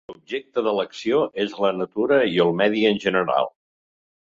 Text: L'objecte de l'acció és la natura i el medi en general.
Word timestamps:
L'objecte 0.09 0.61
de 0.67 0.71
l'acció 0.77 1.19
és 1.43 1.53
la 1.65 1.71
natura 1.81 2.19
i 2.33 2.41
el 2.47 2.51
medi 2.63 2.83
en 2.95 3.01
general. 3.07 3.55